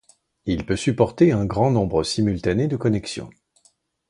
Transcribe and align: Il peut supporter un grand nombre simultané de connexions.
Il 0.47 0.65
peut 0.65 0.77
supporter 0.77 1.31
un 1.31 1.45
grand 1.45 1.69
nombre 1.69 2.01
simultané 2.01 2.67
de 2.67 2.75
connexions. 2.75 3.29